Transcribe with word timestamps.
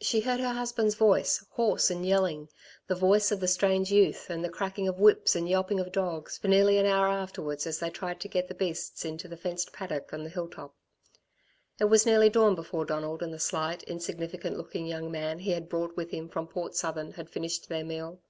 She 0.00 0.20
heard 0.20 0.40
her 0.40 0.54
husband's 0.54 0.94
voice, 0.94 1.44
hoarse 1.50 1.90
and 1.90 2.06
yelling, 2.06 2.48
the 2.86 2.94
voice 2.94 3.30
of 3.30 3.40
the 3.40 3.46
strange 3.46 3.92
youth, 3.92 4.30
and 4.30 4.42
the 4.42 4.48
cracking 4.48 4.88
of 4.88 4.98
whips 4.98 5.36
and 5.36 5.46
yelping 5.46 5.78
of 5.78 5.92
dogs 5.92 6.38
for 6.38 6.48
nearly 6.48 6.78
an 6.78 6.86
hour 6.86 7.08
afterwards 7.08 7.66
as 7.66 7.78
they 7.78 7.90
tried 7.90 8.20
to 8.20 8.28
get 8.28 8.48
the 8.48 8.54
beasts 8.54 9.04
into 9.04 9.28
the 9.28 9.36
fenced 9.36 9.70
paddock 9.70 10.14
on 10.14 10.24
the 10.24 10.30
hill 10.30 10.48
top. 10.48 10.74
It 11.78 11.90
was 11.90 12.06
nearly 12.06 12.30
dawn 12.30 12.54
before 12.54 12.86
Donald 12.86 13.22
and 13.22 13.34
the 13.34 13.38
slight, 13.38 13.82
insignificant 13.82 14.56
looking 14.56 14.86
young 14.86 15.10
man 15.10 15.40
he 15.40 15.50
had 15.50 15.68
brought 15.68 15.94
with 15.94 16.10
him 16.10 16.30
from 16.30 16.46
Port 16.48 16.74
Southern 16.74 17.12
had 17.12 17.28
finished 17.28 17.68
their 17.68 17.84
meal. 17.84 18.22